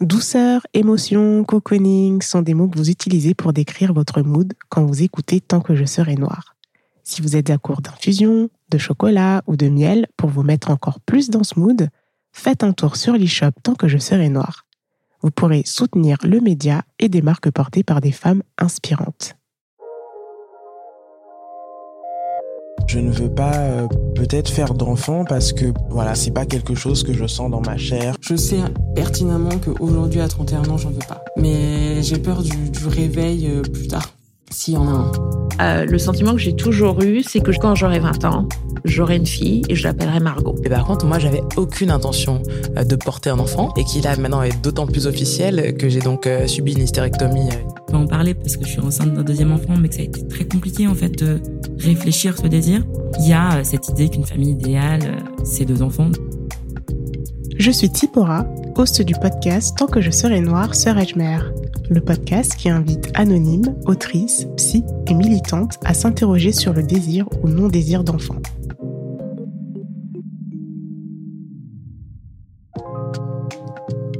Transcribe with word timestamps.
Douceur, 0.00 0.64
émotion, 0.74 1.42
cocooning 1.42 2.22
sont 2.22 2.40
des 2.40 2.54
mots 2.54 2.68
que 2.68 2.78
vous 2.78 2.88
utilisez 2.88 3.34
pour 3.34 3.52
décrire 3.52 3.92
votre 3.92 4.22
mood 4.22 4.54
quand 4.68 4.84
vous 4.84 5.02
écoutez 5.02 5.40
Tant 5.40 5.60
que 5.60 5.74
je 5.74 5.84
serai 5.84 6.14
noir. 6.14 6.54
Si 7.02 7.20
vous 7.20 7.34
êtes 7.34 7.50
à 7.50 7.58
court 7.58 7.80
d'infusion, 7.80 8.48
de 8.70 8.78
chocolat 8.78 9.42
ou 9.48 9.56
de 9.56 9.68
miel 9.68 10.06
pour 10.16 10.30
vous 10.30 10.44
mettre 10.44 10.70
encore 10.70 11.00
plus 11.00 11.30
dans 11.30 11.42
ce 11.42 11.58
mood, 11.58 11.88
faites 12.30 12.62
un 12.62 12.72
tour 12.72 12.94
sur 12.94 13.14
l'e-shop 13.14 13.50
Tant 13.64 13.74
que 13.74 13.88
je 13.88 13.98
serai 13.98 14.28
noir. 14.28 14.66
Vous 15.20 15.32
pourrez 15.32 15.64
soutenir 15.66 16.16
le 16.22 16.38
média 16.40 16.82
et 17.00 17.08
des 17.08 17.20
marques 17.20 17.50
portées 17.50 17.82
par 17.82 18.00
des 18.00 18.12
femmes 18.12 18.44
inspirantes. 18.56 19.37
Je 22.88 23.00
ne 23.00 23.10
veux 23.10 23.28
pas 23.28 23.54
euh, 23.54 23.86
peut-être 24.14 24.48
faire 24.48 24.72
d'enfant 24.72 25.26
parce 25.28 25.52
que 25.52 25.66
voilà, 25.90 26.14
c'est 26.14 26.30
pas 26.30 26.46
quelque 26.46 26.74
chose 26.74 27.02
que 27.02 27.12
je 27.12 27.26
sens 27.26 27.50
dans 27.50 27.60
ma 27.60 27.76
chair. 27.76 28.16
Je 28.22 28.34
sais 28.34 28.60
pertinemment 28.94 29.58
qu'aujourd'hui 29.62 30.22
à 30.22 30.28
31 30.28 30.70
ans, 30.70 30.78
j'en 30.78 30.88
veux 30.88 31.06
pas. 31.06 31.22
Mais 31.36 32.02
j'ai 32.02 32.16
peur 32.16 32.42
du, 32.42 32.56
réveil 32.86 33.46
euh, 33.46 33.60
plus 33.60 33.88
tard, 33.88 34.14
s'il 34.50 34.74
y 34.74 34.76
en 34.76 34.86
a 34.86 34.90
un. 34.90 35.12
Euh, 35.60 35.84
le 35.84 35.98
sentiment 35.98 36.32
que 36.32 36.38
j'ai 36.38 36.54
toujours 36.54 37.02
eu, 37.02 37.22
c'est 37.22 37.40
que 37.40 37.50
quand 37.58 37.74
j'aurai 37.74 37.98
20 37.98 38.24
ans, 38.24 38.48
j'aurai 38.84 39.16
une 39.16 39.26
fille 39.26 39.62
et 39.68 39.74
je 39.74 39.84
l'appellerai 39.84 40.20
Margot. 40.20 40.54
Et 40.64 40.68
par 40.68 40.84
contre, 40.84 41.06
moi, 41.06 41.18
j'avais 41.18 41.42
aucune 41.56 41.90
intention 41.90 42.42
euh, 42.76 42.84
de 42.84 42.96
porter 42.96 43.30
un 43.30 43.38
enfant 43.38 43.74
et 43.76 43.84
qui 43.84 44.00
là 44.00 44.16
maintenant 44.16 44.42
est 44.42 44.62
d'autant 44.62 44.86
plus 44.86 45.06
officiel 45.06 45.76
que 45.76 45.88
j'ai 45.88 46.00
donc 46.00 46.26
euh, 46.26 46.46
subi 46.46 46.72
une 46.72 46.82
hystérectomie. 46.82 47.48
Je 47.50 47.92
peux 47.92 47.98
en 47.98 48.06
parler 48.06 48.34
parce 48.34 48.56
que 48.56 48.64
je 48.64 48.70
suis 48.70 48.80
enceinte 48.80 49.14
d'un 49.14 49.22
deuxième 49.22 49.52
enfant, 49.52 49.74
mais 49.78 49.88
que 49.88 49.94
ça 49.96 50.02
a 50.02 50.04
été 50.04 50.26
très 50.28 50.44
compliqué 50.44 50.86
en 50.86 50.94
fait 50.94 51.10
de 51.10 51.40
réfléchir 51.78 52.36
ce 52.38 52.46
désir. 52.46 52.82
Il 53.20 53.28
y 53.28 53.32
a 53.32 53.64
cette 53.64 53.88
idée 53.88 54.08
qu'une 54.08 54.24
famille 54.24 54.52
idéale, 54.52 55.16
c'est 55.44 55.64
deux 55.64 55.82
enfants. 55.82 56.10
Je 57.58 57.70
suis 57.72 57.90
Tipora, 57.90 58.46
host 58.76 59.02
du 59.02 59.14
podcast 59.14 59.76
Tant 59.76 59.86
que 59.86 60.00
je 60.00 60.12
serai 60.12 60.40
noire, 60.40 60.76
sœur 60.76 60.96
Edgemer 60.96 61.38
le 61.90 62.00
podcast 62.00 62.54
qui 62.56 62.68
invite 62.68 63.10
anonymes, 63.14 63.74
autrices, 63.86 64.46
psy 64.56 64.84
et 65.06 65.14
militantes 65.14 65.78
à 65.84 65.94
s'interroger 65.94 66.52
sur 66.52 66.72
le 66.72 66.82
désir 66.82 67.26
ou 67.42 67.48
non-désir 67.48 68.04
d'enfant. 68.04 68.36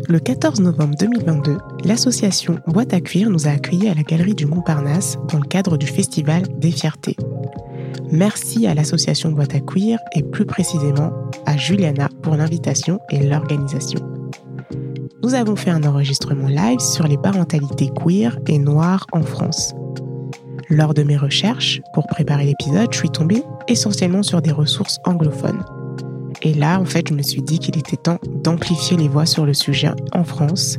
Le 0.09 0.19
14 0.19 0.61
novembre 0.61 0.95
2022, 0.99 1.59
l'association 1.85 2.59
Boîte 2.67 2.95
à 2.95 3.01
cuire 3.01 3.29
nous 3.29 3.47
a 3.47 3.51
accueillis 3.51 3.89
à 3.89 3.95
la 3.95 4.03
Galerie 4.03 4.35
du 4.35 4.47
Montparnasse 4.47 5.19
dans 5.31 5.39
le 5.39 5.47
cadre 5.47 5.77
du 5.77 5.87
festival 5.87 6.45
des 6.59 6.71
fiertés. 6.71 7.17
Merci 8.11 8.67
à 8.67 8.73
l'association 8.73 9.31
Boîte 9.33 9.55
à 9.55 9.61
cuire 9.61 9.99
et 10.15 10.23
plus 10.23 10.47
précisément 10.47 11.13
à 11.45 11.59
Juliana 11.59 12.09
pour 12.23 12.37
l'invitation 12.37 13.01
et 13.11 13.19
l'organisation 13.19 14.01
nous 15.23 15.35
avons 15.35 15.57
fait 15.57 15.71
un 15.71 15.83
enregistrement 15.85 16.49
live 16.49 16.79
sur 16.79 17.07
les 17.07 17.19
parentalités 17.19 17.91
queer 17.91 18.39
et 18.47 18.59
noires 18.59 19.07
en 19.13 19.23
France. 19.23 19.75
Lors 20.71 20.95
de 20.95 21.03
mes 21.03 21.17
recherches 21.17 21.81
pour 21.95 22.07
préparer 22.07 22.45
l'épisode, 22.45 22.93
je 22.93 22.99
suis 22.99 23.11
tombée 23.11 23.43
essentiellement 23.69 24.23
sur 24.23 24.43
des 24.43 24.53
ressources 24.53 24.99
anglophones. 25.05 25.65
Et 26.43 26.55
là, 26.55 26.79
en 26.79 26.85
fait, 26.85 27.09
je 27.09 27.15
me 27.15 27.23
suis 27.23 27.43
dit 27.43 27.59
qu'il 27.59 27.77
était 27.79 27.97
temps 27.97 28.19
d'amplifier 28.45 28.97
les 28.97 29.09
voix 29.09 29.27
sur 29.27 29.45
le 29.45 29.55
sujet 29.55 29.91
en 30.13 30.25
France. 30.25 30.79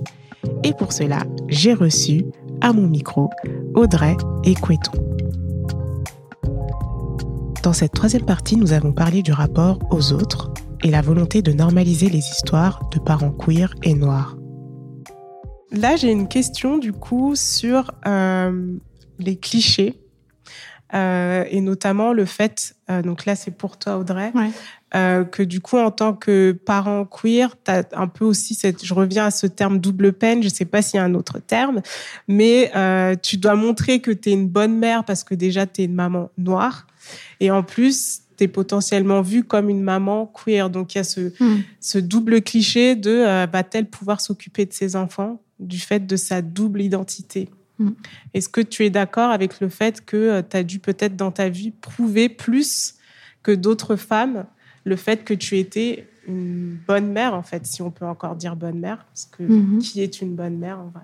Et 0.64 0.74
pour 0.74 0.94
cela, 0.94 1.24
j'ai 1.48 1.74
reçu 1.74 2.26
à 2.62 2.72
mon 2.72 2.88
micro 2.88 3.30
Audrey 3.74 4.16
et 4.46 4.54
Queton. 4.54 4.92
Dans 7.64 7.74
cette 7.74 7.94
troisième 7.94 8.26
partie, 8.26 8.56
nous 8.56 8.72
avons 8.72 8.94
parlé 8.94 9.22
du 9.22 9.34
rapport 9.34 9.80
aux 9.92 10.14
autres, 10.14 10.54
et 10.84 10.90
la 10.90 11.02
volonté 11.02 11.42
de 11.42 11.52
normaliser 11.52 12.10
les 12.10 12.20
histoires 12.20 12.90
de 12.90 13.00
parents 13.00 13.32
queer 13.32 13.74
et 13.84 13.94
noirs. 13.94 14.36
Là, 15.72 15.96
j'ai 15.96 16.12
une 16.12 16.28
question 16.28 16.78
du 16.78 16.94
coup 16.94 17.36
sur 17.36 17.92
euh, 18.08 18.76
les 19.20 19.38
clichés 19.38 20.00
euh, 20.96 21.46
et 21.52 21.62
notamment 21.62 22.14
le 22.14 22.26
fait, 22.26 22.76
euh, 22.90 23.04
donc 23.04 23.26
là 23.26 23.36
c'est 23.36 23.52
pour 23.52 23.78
toi 23.78 24.00
Audrey, 24.00 24.32
que 24.92 25.44
du 25.44 25.62
coup 25.62 25.78
en 25.78 25.92
tant 25.92 26.14
que 26.14 26.52
parent 26.66 27.06
queer, 27.06 27.56
tu 27.64 27.70
as 27.70 27.84
un 27.94 28.08
peu 28.08 28.26
aussi 28.26 28.56
cette, 28.56 28.84
je 28.84 28.92
reviens 28.96 29.28
à 29.28 29.32
ce 29.32 29.46
terme 29.46 29.78
double 29.78 30.14
peine, 30.14 30.42
je 30.42 30.50
sais 30.50 30.66
pas 30.66 30.82
s'il 30.82 30.98
y 30.98 31.00
a 31.00 31.04
un 31.04 31.14
autre 31.14 31.38
terme, 31.38 31.84
mais 32.28 32.72
tu 33.22 33.38
dois 33.38 33.54
montrer 33.54 34.00
que 34.00 34.10
tu 34.10 34.30
es 34.30 34.34
une 34.34 34.48
bonne 34.48 34.76
mère 34.76 35.04
parce 35.04 35.24
que 35.24 35.36
déjà 35.36 35.68
tu 35.68 35.82
es 35.82 35.86
une 35.86 35.94
maman 35.94 36.32
noire 36.40 36.88
et 37.40 37.52
en 37.52 37.62
plus 37.62 38.24
tu 38.48 38.52
potentiellement 38.52 39.22
vue 39.22 39.44
comme 39.44 39.70
une 39.70 39.82
maman 39.82 40.26
queer. 40.26 40.70
Donc 40.70 40.96
il 40.96 41.00
y 41.00 41.02
a 41.02 41.04
ce, 41.04 41.32
hmm. 41.44 41.62
ce 41.80 41.98
double 41.98 42.42
cliché 42.42 42.96
de 42.96 43.12
euh, 43.12 43.48
va-t-elle 43.52 43.90
pouvoir 43.90 44.22
s'occuper 44.22 44.66
de 44.66 44.74
ses 44.74 44.96
enfants 44.96 45.42
du 45.60 45.80
fait 45.80 46.06
de 46.06 46.16
sa 46.16 46.42
double 46.42 46.82
identité? 46.82 47.50
Hmm. 47.78 47.92
Est-ce 48.34 48.50
que 48.50 48.62
tu 48.62 48.86
es 48.86 48.90
d'accord 48.90 49.32
avec 49.32 49.60
le 49.60 49.70
fait 49.70 50.06
que 50.06 50.18
euh, 50.18 50.42
tu 50.48 50.58
as 50.58 50.64
dû 50.64 50.80
peut-être 50.80 51.16
dans 51.16 51.32
ta 51.32 51.50
vie 51.50 51.72
prouver 51.72 52.30
plus 52.30 52.96
que 53.44 53.52
d'autres 53.52 53.96
femmes 53.96 54.46
le 54.86 54.96
fait 54.96 55.24
que 55.24 55.34
tu 55.34 55.58
étais 55.58 56.08
une 56.28 56.78
bonne 56.88 57.12
mère, 57.12 57.34
en 57.34 57.44
fait, 57.44 57.66
si 57.66 57.82
on 57.82 57.92
peut 57.92 58.06
encore 58.06 58.36
dire 58.36 58.56
bonne 58.56 58.80
mère, 58.80 59.06
parce 59.06 59.26
que 59.26 59.44
hmm. 59.44 59.80
qui 59.80 60.02
est 60.02 60.22
une 60.22 60.36
bonne 60.36 60.58
mère 60.58 60.80
en 60.80 60.88
vrai? 60.88 61.04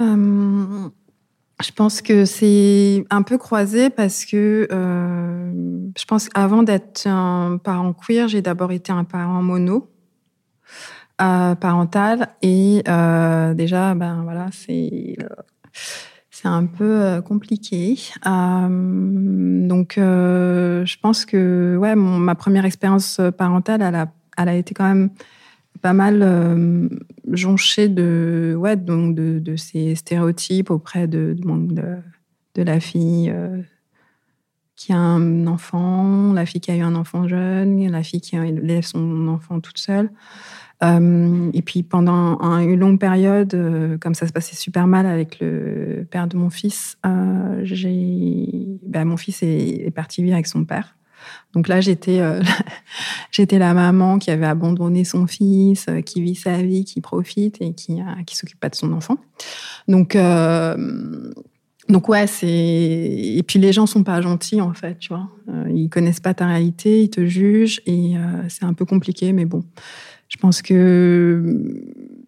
Euh, 0.00 0.88
je 1.60 1.72
pense 1.72 2.02
que 2.02 2.24
c'est 2.24 3.04
un 3.10 3.22
peu 3.22 3.36
croisé 3.36 3.90
parce 3.90 4.24
que 4.24 4.68
euh, 4.70 5.52
je 5.98 6.04
pense 6.04 6.28
qu'avant 6.28 6.62
d'être 6.62 7.06
un 7.06 7.58
parent 7.62 7.92
queer, 7.92 8.28
j'ai 8.28 8.42
d'abord 8.42 8.70
été 8.70 8.92
un 8.92 9.04
parent 9.04 9.42
mono 9.42 9.90
euh, 11.20 11.56
parental 11.56 12.28
et 12.42 12.82
euh, 12.86 13.54
déjà 13.54 13.94
ben 13.94 14.22
voilà 14.22 14.46
c'est 14.52 15.16
c'est 16.30 16.46
un 16.46 16.66
peu 16.66 17.20
compliqué. 17.26 17.98
donc 18.24 19.94
je 19.96 20.96
pense 21.00 21.24
que 21.24 21.76
ouais 21.76 21.96
ma 21.96 22.36
première 22.36 22.64
expérience 22.64 23.20
parentale 23.36 23.82
elle 23.82 23.96
a 23.96 24.12
elle 24.36 24.48
a 24.48 24.54
été 24.54 24.74
quand 24.74 24.86
même 24.86 25.10
pas 25.80 25.92
mal 25.92 26.20
euh, 26.22 26.88
jonché 27.30 27.88
de, 27.88 28.54
ouais, 28.58 28.76
donc 28.76 29.14
de, 29.14 29.38
de, 29.38 29.56
ces 29.56 29.94
stéréotypes 29.94 30.70
auprès 30.70 31.06
de, 31.06 31.36
de, 31.38 32.62
la 32.62 32.80
fille 32.80 33.30
euh, 33.32 33.62
qui 34.76 34.92
a 34.92 34.98
un 34.98 35.46
enfant, 35.46 36.32
la 36.32 36.46
fille 36.46 36.60
qui 36.60 36.70
a 36.70 36.76
eu 36.76 36.82
un 36.82 36.94
enfant 36.94 37.28
jeune, 37.28 37.90
la 37.90 38.02
fille 38.02 38.20
qui 38.20 38.36
élève 38.36 38.84
son 38.84 39.28
enfant 39.28 39.60
toute 39.60 39.78
seule. 39.78 40.10
Euh, 40.82 41.50
et 41.54 41.62
puis 41.62 41.82
pendant 41.82 42.38
une 42.58 42.78
longue 42.78 43.00
période, 43.00 43.98
comme 44.00 44.14
ça 44.14 44.26
se 44.26 44.32
passait 44.32 44.56
super 44.56 44.86
mal 44.86 45.06
avec 45.06 45.38
le 45.40 46.06
père 46.10 46.26
de 46.28 46.36
mon 46.36 46.50
fils, 46.50 46.98
j'ai, 47.62 48.78
ben, 48.84 49.04
mon 49.04 49.16
fils 49.16 49.42
est, 49.42 49.92
parti 49.94 50.22
vivre 50.22 50.34
avec 50.34 50.46
son 50.46 50.64
père. 50.64 50.97
Donc 51.54 51.68
là, 51.68 51.80
j'étais 51.80 52.20
euh, 52.20 52.40
j'étais 53.30 53.58
la 53.58 53.74
maman 53.74 54.18
qui 54.18 54.30
avait 54.30 54.46
abandonné 54.46 55.04
son 55.04 55.26
fils, 55.26 55.86
euh, 55.88 56.00
qui 56.00 56.20
vit 56.20 56.34
sa 56.34 56.62
vie, 56.62 56.84
qui 56.84 57.00
profite 57.00 57.60
et 57.60 57.72
qui 57.74 57.94
ne 57.94 58.22
qui 58.24 58.36
s'occupe 58.36 58.60
pas 58.60 58.68
de 58.68 58.74
son 58.74 58.92
enfant. 58.92 59.16
Donc 59.86 60.14
euh, 60.14 61.32
donc 61.88 62.08
ouais, 62.08 62.26
c'est 62.26 62.48
et 62.48 63.42
puis 63.46 63.58
les 63.58 63.72
gens 63.72 63.86
sont 63.86 64.04
pas 64.04 64.20
gentils 64.20 64.60
en 64.60 64.74
fait, 64.74 64.98
tu 64.98 65.08
vois. 65.08 65.28
ils 65.74 65.88
connaissent 65.88 66.20
pas 66.20 66.34
ta 66.34 66.46
réalité, 66.46 67.02
ils 67.02 67.10
te 67.10 67.24
jugent 67.24 67.80
et 67.86 68.12
c'est 68.48 68.64
un 68.64 68.74
peu 68.74 68.84
compliqué, 68.84 69.32
mais 69.32 69.46
bon. 69.46 69.64
Je 70.28 70.36
pense 70.36 70.60
que 70.60 71.42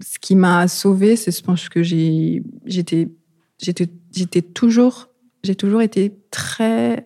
ce 0.00 0.18
qui 0.18 0.34
m'a 0.34 0.66
sauvée, 0.68 1.16
c'est 1.16 1.36
je 1.36 1.42
pense 1.42 1.68
que 1.68 1.82
j'ai 1.82 2.42
j'étais 2.64 3.10
j'étais 3.58 3.90
j'étais 4.14 4.40
toujours 4.40 5.10
j'ai 5.44 5.54
toujours 5.54 5.82
été 5.82 6.16
très 6.30 7.04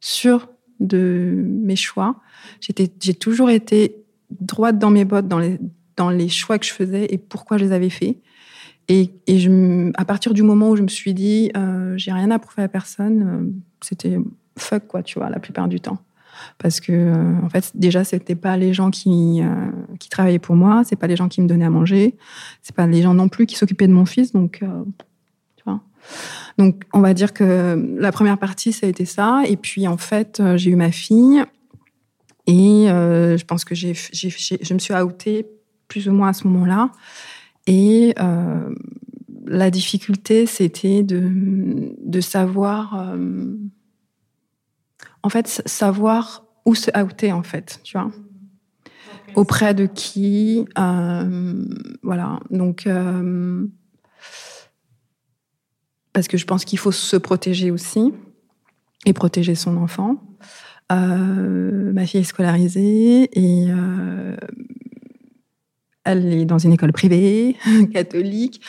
sûre 0.00 0.48
de 0.80 1.44
mes 1.46 1.76
choix. 1.76 2.16
J'ai 2.60 3.14
toujours 3.14 3.50
été 3.50 3.96
droite 4.30 4.78
dans 4.78 4.90
mes 4.90 5.04
bottes 5.04 5.28
dans 5.28 5.38
les, 5.38 5.58
dans 5.96 6.10
les 6.10 6.28
choix 6.28 6.58
que 6.58 6.66
je 6.66 6.72
faisais 6.72 7.06
et 7.10 7.18
pourquoi 7.18 7.58
je 7.58 7.64
les 7.64 7.72
avais 7.72 7.90
faits. 7.90 8.16
Et, 8.88 9.10
et 9.26 9.38
je, 9.38 9.90
à 9.96 10.04
partir 10.04 10.32
du 10.32 10.42
moment 10.42 10.70
où 10.70 10.76
je 10.76 10.82
me 10.82 10.88
suis 10.88 11.12
dit, 11.12 11.50
euh, 11.56 11.94
j'ai 11.98 12.12
rien 12.12 12.30
à 12.30 12.38
prouver 12.38 12.62
à 12.62 12.68
personne, 12.68 13.22
euh, 13.22 13.50
c'était 13.82 14.18
fuck, 14.58 14.86
quoi, 14.86 15.02
tu 15.02 15.18
vois, 15.18 15.28
la 15.28 15.40
plupart 15.40 15.68
du 15.68 15.78
temps. 15.78 15.98
parce 16.58 16.80
que 16.80 16.92
euh, 16.92 17.40
en 17.42 17.48
fait 17.48 17.72
déjà 17.74 18.04
c'était 18.04 18.36
pas 18.36 18.56
les 18.56 18.72
gens 18.72 18.90
qui 18.90 19.42
qui 19.98 20.08
travaillaient 20.08 20.38
pour 20.38 20.56
moi, 20.56 20.82
c'est 20.84 20.96
pas 20.96 21.06
les 21.06 21.16
gens 21.16 21.28
qui 21.28 21.42
me 21.42 21.48
donnaient 21.48 21.66
à 21.66 21.70
manger, 21.70 22.16
c'est 22.62 22.74
pas 22.74 22.86
les 22.86 23.02
gens 23.02 23.14
non 23.14 23.28
plus 23.28 23.46
qui 23.46 23.56
s'occupaient 23.56 23.88
de 23.88 23.92
mon 23.92 24.06
fils, 24.06 24.32
donc. 24.32 24.62
Donc 26.58 26.82
on 26.92 27.00
va 27.00 27.14
dire 27.14 27.32
que 27.32 27.96
la 27.98 28.12
première 28.12 28.38
partie 28.38 28.72
ça 28.72 28.86
a 28.86 28.88
été 28.88 29.04
ça, 29.04 29.42
et 29.46 29.56
puis 29.56 29.86
en 29.86 29.96
fait 29.96 30.42
j'ai 30.56 30.70
eu 30.70 30.76
ma 30.76 30.90
fille 30.90 31.42
et 32.46 32.86
je 32.88 33.44
pense 33.44 33.64
que 33.64 33.74
j'ai, 33.74 33.94
j'ai, 34.12 34.30
je 34.30 34.74
me 34.74 34.78
suis 34.78 34.94
outée 34.94 35.46
plus 35.86 36.08
ou 36.08 36.12
moins 36.12 36.28
à 36.28 36.32
ce 36.32 36.46
moment-là 36.48 36.90
et 37.66 38.14
la 39.46 39.70
difficulté 39.70 40.46
c'était 40.46 41.02
de 41.02 41.30
de 41.98 42.20
savoir 42.20 43.14
en 45.22 45.28
fait, 45.28 45.62
savoir 45.66 46.44
où 46.64 46.74
se 46.74 46.90
outer, 47.02 47.32
en 47.32 47.42
fait, 47.42 47.80
tu 47.82 47.98
vois. 47.98 48.10
Auprès 49.34 49.74
de 49.74 49.86
qui, 49.86 50.64
euh, 50.78 51.64
voilà. 52.02 52.40
Donc, 52.50 52.86
euh, 52.86 53.66
parce 56.18 56.26
que 56.26 56.36
je 56.36 56.46
pense 56.46 56.64
qu'il 56.64 56.80
faut 56.80 56.90
se 56.90 57.16
protéger 57.16 57.70
aussi 57.70 58.12
et 59.06 59.12
protéger 59.12 59.54
son 59.54 59.76
enfant. 59.76 60.16
Euh, 60.90 61.92
ma 61.92 62.06
fille 62.06 62.22
est 62.22 62.24
scolarisée 62.24 63.30
et 63.38 63.68
elle 66.02 66.26
est 66.26 66.44
dans 66.44 66.58
une 66.58 66.72
école 66.72 66.90
privée 66.90 67.54
catholique 67.92 68.60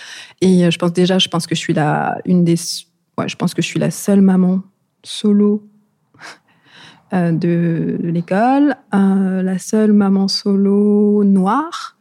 et 0.41 0.69
je 0.69 0.77
pense 0.77 0.93
déjà, 0.93 1.17
je 1.17 1.27
pense 1.27 1.47
que 1.47 1.55
je 1.55 1.59
suis 1.59 1.73
la 1.73 2.19
une 2.25 2.43
des, 2.43 2.55
je 2.55 3.35
pense 3.35 3.55
que 3.55 3.63
je 3.63 3.67
suis 3.67 3.79
la 3.79 3.89
seule 3.89 4.21
maman 4.21 4.61
solo 5.01 5.67
euh, 7.13 7.31
de, 7.31 7.97
l'école, 8.03 8.75
euh, 8.93 9.41
la 9.41 9.57
seule 9.57 9.93
maman 9.93 10.27
solo 10.27 11.23
noire. 11.23 11.97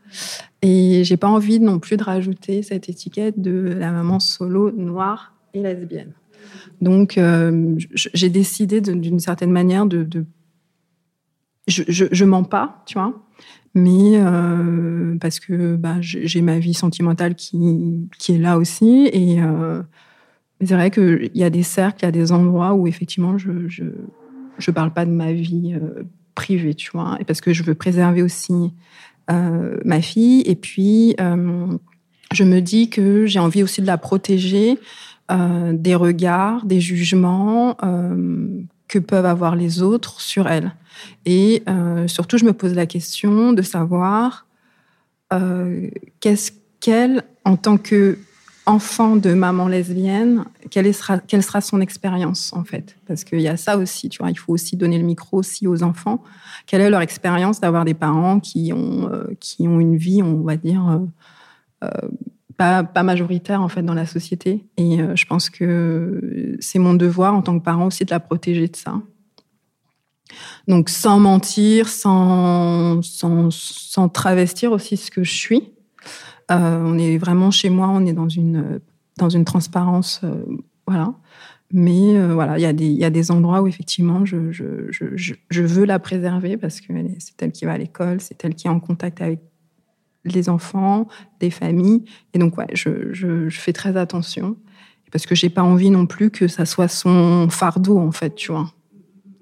Et 0.60 1.04
j'ai 1.04 1.16
pas 1.16 1.28
envie 1.28 1.58
non 1.58 1.78
plus 1.78 1.96
de 1.96 2.04
rajouter 2.04 2.62
cette 2.62 2.90
étiquette 2.90 3.40
de 3.40 3.74
la 3.78 3.92
maman 3.92 4.20
solo 4.20 4.70
noire 4.72 5.32
et 5.54 5.62
lesbienne. 5.62 6.12
Donc, 6.80 7.18
euh, 7.18 7.76
j'ai 7.94 8.30
décidé 8.30 8.80
d'une 8.80 9.18
certaine 9.20 9.50
manière 9.50 9.86
de. 9.86 10.06
Je, 11.66 12.24
mens 12.24 12.44
pas, 12.44 12.82
tu 12.86 12.94
vois, 12.94 13.26
mais 13.74 14.18
parce 15.20 15.40
que 15.40 15.76
bah, 15.76 15.96
j'ai 16.00 16.40
ma 16.40 16.58
vie 16.58 16.72
sentimentale 16.72 17.34
qui, 17.34 18.08
est 18.28 18.38
là 18.38 18.56
aussi. 18.56 19.10
Et 19.12 19.38
c'est 20.64 20.74
vrai 20.74 20.90
qu'il 20.90 21.30
y 21.34 21.44
a 21.44 21.50
des 21.50 21.62
cercles, 21.62 21.98
il 22.02 22.06
y 22.06 22.08
a 22.08 22.12
des 22.12 22.32
endroits 22.32 22.74
où 22.74 22.86
effectivement 22.86 23.36
je, 23.36 23.68
je, 23.68 23.84
je 24.58 24.70
parle 24.70 24.92
pas 24.92 25.06
de 25.06 25.10
ma 25.10 25.32
vie 25.32 25.74
euh, 25.74 26.02
privée, 26.34 26.74
tu 26.74 26.90
vois, 26.92 27.16
et 27.20 27.24
parce 27.24 27.40
que 27.40 27.52
je 27.52 27.62
veux 27.62 27.74
préserver 27.74 28.22
aussi 28.22 28.72
euh, 29.30 29.78
ma 29.84 30.02
fille. 30.02 30.42
Et 30.42 30.56
puis, 30.56 31.14
euh, 31.20 31.76
je 32.32 32.44
me 32.44 32.60
dis 32.60 32.90
que 32.90 33.26
j'ai 33.26 33.38
envie 33.38 33.62
aussi 33.62 33.80
de 33.80 33.86
la 33.86 33.98
protéger 33.98 34.78
des 35.30 35.94
regards, 35.94 36.64
des 36.64 36.80
jugements 36.80 37.76
que 38.88 38.98
peuvent 38.98 39.26
avoir 39.26 39.56
les 39.56 39.82
autres 39.82 40.20
sur 40.20 40.48
elle. 40.48 40.74
Et 41.26 41.62
surtout, 42.06 42.38
je 42.38 42.44
me 42.44 42.52
pose 42.52 42.74
la 42.74 42.86
question 42.86 43.52
de 43.52 43.62
savoir 43.62 44.46
qu'est-ce 46.20 46.52
qu'elle, 46.80 47.22
en 47.44 47.56
tant 47.56 47.76
que 47.76 48.18
enfant 48.68 49.16
de 49.16 49.32
maman 49.32 49.66
lesbienne, 49.66 50.44
quelle 50.70 50.92
sera, 50.92 51.18
quelle 51.18 51.42
sera 51.42 51.62
son 51.62 51.80
expérience 51.80 52.52
en 52.52 52.64
fait? 52.64 52.96
Parce 53.06 53.24
qu'il 53.24 53.40
y 53.40 53.48
a 53.48 53.56
ça 53.56 53.78
aussi, 53.78 54.10
tu 54.10 54.18
vois, 54.18 54.30
il 54.30 54.38
faut 54.38 54.52
aussi 54.52 54.76
donner 54.76 54.98
le 54.98 55.04
micro 55.04 55.38
aussi 55.38 55.66
aux 55.66 55.82
enfants. 55.82 56.22
Quelle 56.66 56.82
est 56.82 56.90
leur 56.90 57.00
expérience 57.00 57.60
d'avoir 57.60 57.86
des 57.86 57.94
parents 57.94 58.40
qui 58.40 58.74
ont, 58.74 59.10
euh, 59.10 59.24
qui 59.40 59.66
ont 59.66 59.80
une 59.80 59.96
vie, 59.96 60.22
on 60.22 60.42
va 60.42 60.56
dire, 60.58 60.86
euh, 60.86 61.86
euh, 61.86 62.08
pas, 62.58 63.02
majoritaire 63.02 63.62
en 63.62 63.68
fait 63.68 63.82
dans 63.82 63.94
la 63.94 64.04
société. 64.04 64.66
Et 64.76 64.98
je 65.14 65.24
pense 65.24 65.48
que 65.48 66.56
c'est 66.60 66.78
mon 66.78 66.92
devoir 66.92 67.34
en 67.34 67.40
tant 67.40 67.58
que 67.58 67.64
parent 67.64 67.86
aussi 67.86 68.04
de 68.04 68.10
la 68.10 68.20
protéger 68.20 68.68
de 68.68 68.76
ça. 68.76 69.00
Donc 70.66 70.90
sans 70.90 71.18
mentir, 71.18 71.88
sans, 71.88 73.00
sans, 73.02 73.50
sans 73.50 74.10
travestir 74.10 74.72
aussi 74.72 74.98
ce 74.98 75.10
que 75.10 75.24
je 75.24 75.32
suis 75.32 75.72
euh, 76.50 76.82
on 76.82 76.98
est 76.98 77.18
vraiment 77.18 77.50
chez 77.50 77.70
moi, 77.70 77.88
on 77.88 78.06
est 78.06 78.12
dans 78.12 78.28
une, 78.28 78.80
dans 79.18 79.28
une 79.28 79.44
transparence, 79.44 80.20
euh, 80.24 80.44
voilà. 80.86 81.14
Mais 81.70 82.16
euh, 82.16 82.32
voilà, 82.32 82.58
il 82.58 82.80
y, 82.80 82.94
y 82.94 83.04
a 83.04 83.10
des 83.10 83.30
endroits 83.30 83.60
où 83.60 83.66
effectivement 83.66 84.24
je, 84.24 84.50
je, 84.50 84.86
je, 84.90 85.34
je 85.50 85.62
veux 85.62 85.84
la 85.84 85.98
préserver 85.98 86.56
parce 86.56 86.80
que 86.80 86.94
c'est 87.18 87.42
elle 87.42 87.52
qui 87.52 87.66
va 87.66 87.72
à 87.72 87.78
l'école, 87.78 88.22
c'est 88.22 88.42
elle 88.42 88.54
qui 88.54 88.68
est 88.68 88.70
en 88.70 88.80
contact 88.80 89.20
avec 89.20 89.40
les 90.24 90.48
enfants, 90.48 91.08
des 91.40 91.50
familles. 91.50 92.04
Et 92.34 92.38
donc, 92.38 92.58
ouais, 92.58 92.66
je, 92.72 93.12
je, 93.12 93.48
fais 93.50 93.72
très 93.72 93.96
attention 93.96 94.56
parce 95.10 95.24
que 95.26 95.34
j'ai 95.34 95.48
pas 95.48 95.62
envie 95.62 95.90
non 95.90 96.06
plus 96.06 96.30
que 96.30 96.48
ça 96.48 96.66
soit 96.66 96.88
son 96.88 97.48
fardeau, 97.50 97.98
en 97.98 98.12
fait, 98.12 98.34
tu 98.34 98.52
vois 98.52 98.70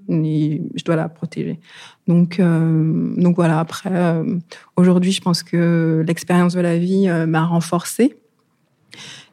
je 0.08 0.84
dois 0.84 0.96
la 0.96 1.08
protéger. 1.08 1.58
Donc, 2.06 2.38
euh, 2.38 3.14
donc 3.16 3.36
voilà, 3.36 3.60
après, 3.60 3.90
euh, 3.92 4.38
aujourd'hui, 4.76 5.12
je 5.12 5.20
pense 5.20 5.42
que 5.42 6.04
l'expérience 6.06 6.54
de 6.54 6.60
la 6.60 6.78
vie 6.78 7.08
euh, 7.08 7.26
m'a 7.26 7.44
renforcée. 7.44 8.16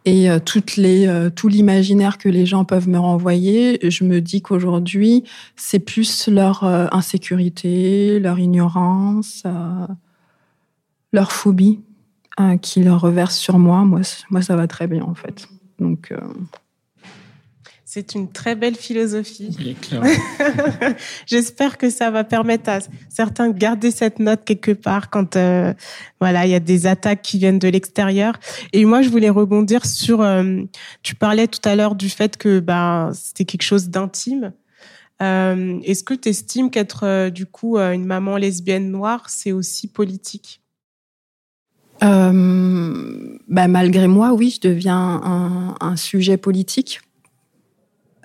Et 0.06 0.28
toutes 0.44 0.76
les, 0.76 1.30
tout 1.34 1.48
l'imaginaire 1.48 2.18
que 2.18 2.28
les 2.28 2.46
gens 2.46 2.66
peuvent 2.66 2.90
me 2.90 3.00
renvoyer, 3.00 3.80
je 3.90 4.04
me 4.04 4.20
dis 4.20 4.42
qu'aujourd'hui, 4.42 5.24
c'est 5.56 5.80
plus 5.80 6.28
leur 6.28 6.66
insécurité, 6.66 8.20
leur 8.20 8.38
ignorance, 8.38 9.44
leur 11.14 11.32
phobie 11.32 11.80
qui 12.62 12.84
leur 12.84 13.00
reverse 13.00 13.38
sur 13.38 13.60
moi. 13.60 13.86
Moi, 13.86 14.02
moi, 14.32 14.42
ça 14.42 14.56
va 14.56 14.68
très 14.68 14.88
bien, 14.88 15.04
en 15.04 15.14
fait. 15.14 15.48
Donc, 15.80 16.12
c'est 17.94 18.16
une 18.16 18.28
très 18.28 18.56
belle 18.56 18.74
philosophie. 18.74 19.56
J'espère 21.28 21.78
que 21.78 21.92
ça 21.92 22.10
va 22.10 22.24
permettre 22.24 22.68
à 22.68 22.80
certains 23.08 23.50
de 23.50 23.56
garder 23.56 23.92
cette 23.92 24.18
note 24.18 24.46
quelque 24.46 24.72
part 24.72 25.12
quand 25.12 25.36
euh, 25.36 25.76
voilà 26.20 26.48
il 26.48 26.52
y 26.52 26.56
a 26.56 26.60
des 26.60 26.88
attaques 26.88 27.22
qui 27.22 27.38
viennent 27.38 27.60
de 27.60 27.68
l'extérieur. 27.68 28.40
Et 28.72 28.84
moi, 28.86 29.04
je 29.04 29.10
voulais 29.10 29.30
rebondir 29.30 29.86
sur. 29.86 30.22
Euh, 30.22 30.64
tu 31.04 31.14
parlais 31.14 31.48
tout 31.48 31.62
à 31.66 31.76
l'heure 31.76 31.94
du 31.94 32.10
fait 32.10 32.36
que 32.36 32.60
ben 32.60 33.12
c'était 33.14 33.46
quelque 33.46 33.62
chose 33.62 33.90
d'intime. 33.90 34.54
Euh, 35.22 35.80
est-ce 35.84 36.04
que 36.04 36.16
tu 36.16 36.30
estimes 36.30 36.72
qu'être 36.72 37.30
du 37.30 37.46
coup 37.46 37.78
une 37.78 38.06
maman 38.06 38.38
lesbienne 38.38 38.90
noire, 38.90 39.30
c'est 39.30 39.52
aussi 39.52 39.88
politique? 39.88 40.63
Bah, 42.04 43.68
malgré 43.68 44.08
moi, 44.08 44.34
oui, 44.34 44.50
je 44.56 44.68
deviens 44.68 45.76
un, 45.80 45.96
sujet 45.96 46.38
politique 46.38 47.02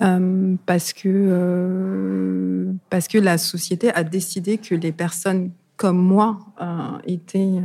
euh, 0.00 0.54
parce 0.64 0.92
que 0.92 1.08
euh, 1.08 2.72
parce 2.88 3.08
que 3.08 3.18
la 3.18 3.36
société 3.36 3.92
a 3.92 4.04
décidé 4.04 4.56
que 4.56 4.74
les 4.74 4.92
personnes 4.92 5.50
comme 5.76 5.98
moi 5.98 6.38
euh, 6.62 6.98
étaient 7.06 7.60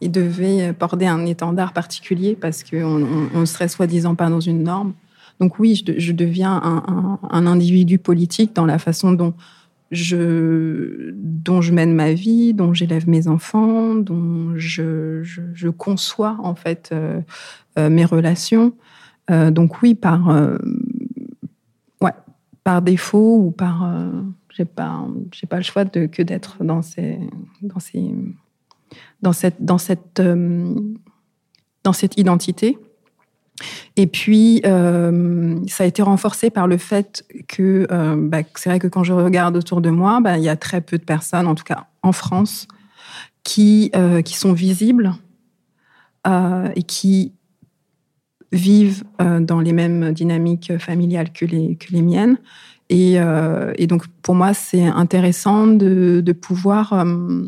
et 0.00 0.08
devaient 0.08 0.72
porter 0.72 1.06
un 1.06 1.24
étendard 1.26 1.72
particulier 1.72 2.36
parce 2.36 2.62
qu'on 2.62 3.06
on, 3.34 3.46
serait 3.46 3.68
soi-disant 3.68 4.14
pas 4.14 4.28
dans 4.28 4.40
une 4.40 4.62
norme. 4.62 4.92
Donc 5.40 5.58
oui, 5.58 5.82
je, 5.96 6.12
deviens 6.12 6.60
un, 7.30 7.46
individu 7.46 7.98
politique 7.98 8.54
dans 8.54 8.66
la 8.66 8.78
façon 8.78 9.12
dont 9.12 9.34
je, 9.90 11.10
dont 11.14 11.60
je 11.60 11.72
mène 11.72 11.94
ma 11.94 12.12
vie, 12.12 12.54
dont 12.54 12.74
j'élève 12.74 13.08
mes 13.08 13.28
enfants, 13.28 13.94
dont 13.94 14.56
je, 14.56 15.22
je, 15.22 15.42
je 15.54 15.68
conçois 15.68 16.36
en 16.42 16.54
fait 16.54 16.90
euh, 16.92 17.20
mes 17.76 18.04
relations. 18.04 18.74
Euh, 19.30 19.50
donc 19.50 19.82
oui, 19.82 19.94
par 19.94 20.30
par 22.68 22.82
défaut 22.82 23.38
ou 23.38 23.50
par 23.50 23.82
euh, 23.82 24.10
j'ai 24.54 24.66
pas 24.66 25.02
j'ai 25.32 25.46
pas 25.46 25.56
le 25.56 25.62
choix 25.62 25.86
de 25.86 26.04
que 26.04 26.20
d'être 26.20 26.62
dans 26.62 26.82
ces 26.82 27.18
dans 27.62 27.80
ces 27.80 28.14
dans 29.22 29.32
cette 29.32 29.64
dans 29.64 29.78
cette 29.78 30.20
euh, 30.20 30.74
dans 31.82 31.94
cette 31.94 32.18
identité 32.18 32.76
et 33.96 34.06
puis 34.06 34.62
euh, 34.64 35.56
ça 35.66 35.84
a 35.84 35.86
été 35.86 36.02
renforcé 36.02 36.50
par 36.50 36.66
le 36.66 36.76
fait 36.76 37.24
que 37.48 37.86
bah, 38.16 38.38
c'est 38.54 38.70
vrai 38.70 38.78
que 38.78 38.86
quand 38.86 39.04
je 39.04 39.12
regarde 39.12 39.56
autour 39.56 39.80
de 39.80 39.90
moi 39.90 40.20
bah, 40.20 40.38
il 40.38 40.44
y 40.44 40.48
a 40.48 40.56
très 40.56 40.80
peu 40.80 40.98
de 40.98 41.04
personnes 41.04 41.46
en 41.46 41.54
tout 41.54 41.64
cas 41.64 41.86
en 42.02 42.12
France 42.12 42.68
qui 43.42 43.90
qui 44.24 44.36
sont 44.36 44.52
visibles 44.52 45.12
et 46.26 46.82
qui 46.82 47.32
vivent 48.52 49.04
euh, 49.20 49.40
dans 49.40 49.60
les 49.60 49.72
mêmes 49.72 50.12
dynamiques 50.12 50.78
familiales 50.78 51.32
que 51.32 51.44
les, 51.44 51.76
que 51.76 51.92
les 51.92 52.02
miennes. 52.02 52.38
Et, 52.90 53.20
euh, 53.20 53.74
donc, 53.86 54.06
pour 54.22 54.34
moi, 54.34 54.54
c'est 54.54 54.86
intéressant 54.86 55.66
de, 55.66 56.32
pouvoir 56.32 56.92
euh, 56.94 57.46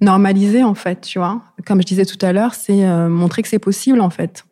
normaliser, 0.00 0.64
en 0.64 0.74
fait, 0.74 1.02
tu 1.02 1.18
vois. 1.18 1.42
Comme 1.66 1.80
je 1.80 1.86
disais 1.86 2.04
tout 2.04 2.18
à 2.24 2.32
l'heure, 2.32 2.54
c'est 2.54 2.86
montrer 3.08 3.42
que 3.42 3.48
c'est 3.48 3.58
possible, 3.58 4.00
en 4.00 4.10
fait. 4.10 4.44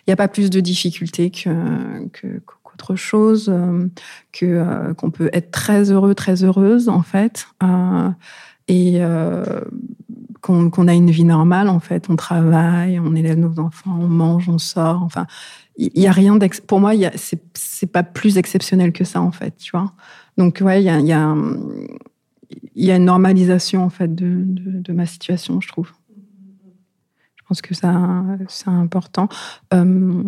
Il 0.00 0.10
n'y 0.10 0.12
a 0.12 0.16
pas 0.16 0.28
plus 0.28 0.50
de 0.50 0.60
difficultés 0.60 1.30
que, 1.30 2.40
qu'autre 2.46 2.96
chose, 2.96 3.48
euh, 3.48 3.88
que 4.32 4.92
qu'on 4.94 5.10
peut 5.10 5.30
être 5.32 5.50
très 5.50 5.90
heureux, 5.90 6.14
très 6.14 6.44
heureuse 6.44 6.88
en 6.88 7.02
fait, 7.02 7.46
et 8.68 9.00
qu'on 10.40 10.88
a 10.88 10.94
une 10.94 11.10
vie 11.10 11.24
normale 11.24 11.68
en 11.68 11.80
fait. 11.80 12.06
On 12.08 12.16
travaille, 12.16 12.98
on 12.98 13.14
élève 13.14 13.38
nos 13.38 13.58
enfants, 13.60 13.96
on 14.00 14.08
mange, 14.08 14.48
on 14.48 14.58
sort. 14.58 15.02
Enfin, 15.02 15.26
il 15.76 15.98
y, 15.98 16.06
a 16.06 16.12
rien 16.12 16.38
pour 16.66 16.80
moi. 16.80 16.92
C'est 17.16 17.92
pas 17.92 18.02
plus 18.02 18.38
exceptionnel 18.38 18.92
que 18.92 19.04
ça 19.04 19.20
en 19.20 19.32
fait, 19.32 19.56
tu 19.56 19.70
vois. 19.72 19.92
Donc 20.36 20.60
ouais, 20.60 20.82
il 20.82 20.84
y 20.84 20.90
a, 20.90 21.00
y, 21.00 21.12
a, 21.12 21.34
y 22.74 22.90
a, 22.90 22.96
une 22.96 23.04
normalisation 23.04 23.84
en 23.84 23.90
fait 23.90 24.14
de, 24.14 24.44
de, 24.44 24.92
ma 24.92 25.06
situation, 25.06 25.60
je 25.60 25.68
trouve. 25.68 25.90
Je 27.36 27.42
pense 27.48 27.62
que 27.62 27.74
ça, 27.74 28.24
c'est 28.48 28.68
important. 28.68 29.28
Euh, 29.74 30.22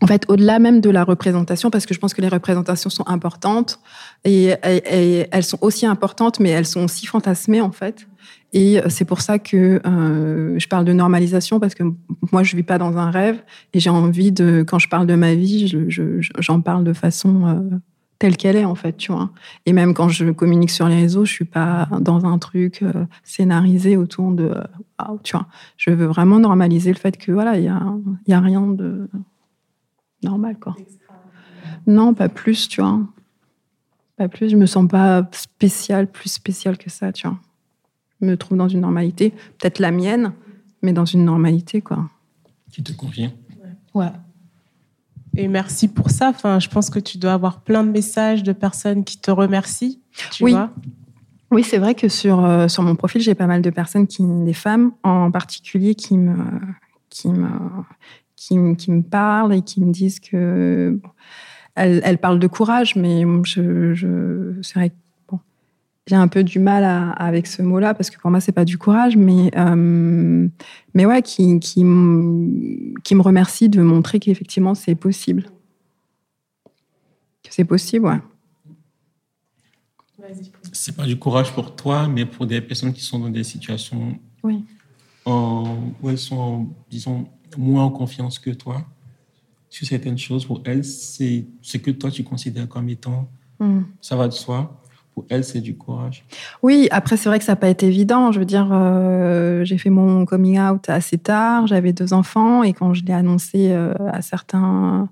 en 0.00 0.06
fait, 0.06 0.24
au-delà 0.28 0.58
même 0.58 0.80
de 0.80 0.90
la 0.90 1.04
représentation, 1.04 1.70
parce 1.70 1.86
que 1.86 1.94
je 1.94 2.00
pense 2.00 2.14
que 2.14 2.20
les 2.20 2.28
représentations 2.28 2.90
sont 2.90 3.06
importantes 3.06 3.78
et, 4.24 4.54
elles 4.62 5.44
sont 5.44 5.58
aussi 5.60 5.86
importantes, 5.86 6.40
mais 6.40 6.50
elles 6.50 6.66
sont 6.66 6.84
aussi 6.84 7.06
fantasmées 7.06 7.60
en 7.60 7.72
fait. 7.72 8.06
Et 8.52 8.80
c'est 8.88 9.04
pour 9.04 9.20
ça 9.20 9.38
que 9.38 9.80
euh, 9.86 10.58
je 10.58 10.68
parle 10.68 10.84
de 10.84 10.92
normalisation 10.92 11.58
parce 11.58 11.74
que 11.74 11.84
moi 12.32 12.42
je 12.42 12.54
vis 12.54 12.62
pas 12.62 12.78
dans 12.78 12.98
un 12.98 13.10
rêve 13.10 13.42
et 13.72 13.80
j'ai 13.80 13.90
envie 13.90 14.30
de, 14.30 14.64
quand 14.66 14.78
je 14.78 14.88
parle 14.88 15.06
de 15.06 15.14
ma 15.14 15.34
vie, 15.34 15.68
j'en 15.68 15.88
je, 15.88 16.60
parle 16.60 16.84
de 16.84 16.92
façon 16.92 17.46
euh, 17.46 17.78
telle 18.18 18.36
qu'elle 18.36 18.56
est 18.56 18.64
en 18.64 18.74
fait, 18.74 18.96
tu 18.96 19.12
vois. 19.12 19.30
Et 19.66 19.72
même 19.72 19.94
quand 19.94 20.08
je 20.08 20.30
communique 20.30 20.70
sur 20.70 20.88
les 20.88 20.96
réseaux, 20.96 21.24
je 21.24 21.32
suis 21.32 21.44
pas 21.44 21.88
dans 22.00 22.24
un 22.24 22.38
truc 22.38 22.82
euh, 22.82 23.06
scénarisé 23.22 23.96
autour 23.96 24.32
de, 24.32 24.44
euh, 24.44 25.04
tu 25.22 25.36
vois. 25.36 25.46
Je 25.76 25.90
veux 25.90 26.06
vraiment 26.06 26.38
normaliser 26.38 26.92
le 26.92 26.98
fait 26.98 27.16
que 27.16 27.32
voilà, 27.32 27.58
il 27.58 27.64
y 27.64 27.68
a, 27.68 27.82
y 28.26 28.32
a 28.32 28.40
rien 28.40 28.62
de 28.62 29.08
normal 30.22 30.58
quoi. 30.58 30.74
Non, 31.86 32.14
pas 32.14 32.28
plus, 32.28 32.68
tu 32.68 32.80
vois. 32.80 33.00
Pas 34.16 34.28
plus. 34.28 34.48
Je 34.50 34.56
me 34.56 34.66
sens 34.66 34.88
pas 34.88 35.28
spécial, 35.32 36.10
plus 36.10 36.30
spécial 36.30 36.78
que 36.78 36.88
ça, 36.88 37.12
tu 37.12 37.26
vois. 37.26 37.38
Je 38.20 38.26
me 38.26 38.36
trouve 38.36 38.56
dans 38.56 38.68
une 38.68 38.80
normalité, 38.80 39.30
peut-être 39.58 39.80
la 39.80 39.90
mienne, 39.90 40.32
mais 40.82 40.92
dans 40.92 41.04
une 41.04 41.24
normalité 41.24 41.80
quoi. 41.80 42.08
Qui 42.70 42.82
te 42.82 42.92
convient. 42.92 43.32
Ouais. 43.92 44.10
Et 45.36 45.48
merci 45.48 45.88
pour 45.88 46.10
ça. 46.10 46.28
Enfin, 46.28 46.58
je 46.60 46.68
pense 46.68 46.90
que 46.90 46.98
tu 46.98 47.18
dois 47.18 47.32
avoir 47.32 47.60
plein 47.60 47.84
de 47.84 47.90
messages 47.90 48.42
de 48.42 48.52
personnes 48.52 49.04
qui 49.04 49.18
te 49.18 49.30
remercient. 49.30 50.00
Tu 50.32 50.44
oui. 50.44 50.52
Vois 50.52 50.70
oui, 51.50 51.62
c'est 51.62 51.78
vrai 51.78 51.94
que 51.94 52.08
sur, 52.08 52.44
euh, 52.44 52.66
sur 52.66 52.82
mon 52.82 52.96
profil, 52.96 53.20
j'ai 53.20 53.36
pas 53.36 53.46
mal 53.46 53.62
de 53.62 53.70
personnes, 53.70 54.08
qui, 54.08 54.24
des 54.24 54.52
femmes 54.52 54.90
en 55.04 55.30
particulier, 55.30 55.94
qui 55.94 56.18
me, 56.18 56.34
qui 57.10 57.28
me, 57.28 57.48
qui, 58.34 58.56
qui 58.76 58.90
me 58.90 59.02
parlent 59.02 59.54
et 59.54 59.62
qui 59.62 59.80
me 59.80 59.92
disent 59.92 60.18
que. 60.18 60.98
elles, 61.76 62.00
elles, 62.02 62.18
parlent 62.18 62.40
de 62.40 62.48
courage, 62.48 62.96
mais 62.96 63.24
je, 63.44 63.94
je, 63.94 64.58
c'est 64.62 64.74
vrai 64.74 64.90
que 64.90 64.94
j'ai 66.06 66.16
un 66.16 66.28
peu 66.28 66.44
du 66.44 66.58
mal 66.58 66.84
à, 66.84 67.10
avec 67.12 67.46
ce 67.46 67.62
mot-là 67.62 67.94
parce 67.94 68.10
que 68.10 68.18
pour 68.18 68.30
moi 68.30 68.40
c'est 68.40 68.52
pas 68.52 68.64
du 68.64 68.76
courage, 68.76 69.16
mais 69.16 69.50
euh, 69.56 70.48
mais 70.94 71.06
ouais, 71.06 71.22
qui 71.22 71.58
qui, 71.60 71.80
qui 73.04 73.14
me 73.14 73.22
remercie 73.22 73.68
de 73.68 73.80
montrer 73.82 74.20
qu'effectivement 74.20 74.74
c'est 74.74 74.94
possible, 74.94 75.44
que 77.42 77.50
c'est 77.50 77.64
possible, 77.64 78.06
ouais. 78.06 78.20
C'est 80.72 80.96
pas 80.96 81.04
du 81.04 81.18
courage 81.18 81.52
pour 81.52 81.76
toi, 81.76 82.08
mais 82.08 82.24
pour 82.24 82.46
des 82.46 82.60
personnes 82.62 82.94
qui 82.94 83.02
sont 83.02 83.18
dans 83.18 83.28
des 83.28 83.44
situations 83.44 84.18
oui. 84.42 84.64
où 85.26 86.08
elles 86.08 86.18
sont, 86.18 86.68
disons, 86.90 87.28
moins 87.58 87.84
en 87.84 87.90
confiance 87.90 88.38
que 88.38 88.50
toi 88.50 88.86
sur 89.68 89.86
certaines 89.86 90.16
choses. 90.16 90.46
Pour 90.46 90.62
elles, 90.64 90.84
c'est 90.84 91.46
ce 91.60 91.76
que 91.76 91.90
toi 91.90 92.10
tu 92.10 92.24
considères 92.24 92.68
comme 92.68 92.88
étant, 92.88 93.28
mm. 93.58 93.82
ça 94.00 94.16
va 94.16 94.28
de 94.28 94.32
soi 94.32 94.80
pour 95.14 95.24
elle, 95.30 95.44
c'est 95.44 95.60
du 95.60 95.76
courage. 95.76 96.24
Oui, 96.62 96.88
après, 96.90 97.16
c'est 97.16 97.28
vrai 97.28 97.38
que 97.38 97.44
ça 97.44 97.52
n'a 97.52 97.56
pas 97.56 97.68
été 97.68 97.86
évident. 97.86 98.32
Je 98.32 98.40
veux 98.40 98.44
dire, 98.44 98.68
euh, 98.72 99.64
j'ai 99.64 99.78
fait 99.78 99.90
mon 99.90 100.24
coming 100.26 100.58
out 100.60 100.88
assez 100.88 101.18
tard, 101.18 101.68
j'avais 101.68 101.92
deux 101.92 102.12
enfants, 102.12 102.64
et 102.64 102.72
quand 102.72 102.94
je 102.94 103.04
l'ai 103.04 103.12
annoncé 103.12 103.70
euh, 103.70 103.94
à 104.12 104.22
certains 104.22 105.08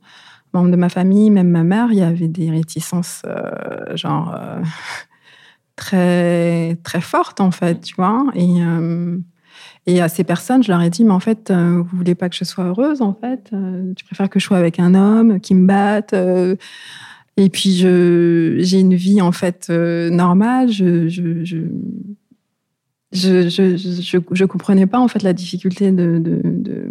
membres 0.53 0.71
de 0.71 0.77
ma 0.77 0.89
famille, 0.89 1.31
même 1.31 1.49
ma 1.49 1.63
mère, 1.63 1.89
il 1.93 1.99
y 1.99 2.03
avait 2.03 2.29
des 2.29 2.51
réticences, 2.51 3.23
euh, 3.27 3.97
genre, 3.97 4.37
très, 5.77 6.77
très 6.83 7.01
fortes, 7.01 7.41
en 7.41 7.53
fait, 7.53 7.81
tu 7.81 7.95
vois. 7.95 8.27
Et, 9.87 10.01
à 10.01 10.09
ces 10.09 10.25
personnes, 10.25 10.65
je 10.65 10.73
leur 10.73 10.83
ai 10.83 10.91
dit, 10.91 11.05
mais 11.05 11.13
en 11.13 11.21
fait, 11.21 11.53
vous 11.53 11.97
voulez 11.97 12.17
pas 12.17 12.29
que 12.29 12.37
je 12.37 12.45
sois 12.45 12.65
heureuse, 12.65 13.03
en 13.03 13.15
fait 13.15 13.53
Tu 13.97 14.05
préfères 14.05 14.29
que 14.29 14.41
je 14.41 14.45
sois 14.47 14.59
avec 14.59 14.81
un 14.81 14.95
homme 14.95 15.41
qui 15.41 15.55
me 15.55 15.67
batte 15.67 16.15
et 17.37 17.49
puis, 17.49 17.73
j'ai 17.73 18.81
une 18.81 18.95
vie, 18.95 19.23
en 19.23 19.33
fait, 19.33 19.69
euh, 19.71 20.11
normale. 20.11 20.71
Je 20.71 21.09
je, 21.09 21.45
je, 21.45 21.59
je, 23.13 23.49
je, 23.49 24.19
je, 24.31 24.45
comprenais 24.45 24.87
pas, 24.87 24.99
en 24.99 25.09
fait, 25.09 25.23
la 25.23 25.33
difficulté 25.33 25.93
de, 25.93 26.19
de, 26.19 26.41
de... 26.45 26.91